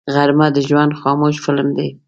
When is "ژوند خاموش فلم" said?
0.67-1.67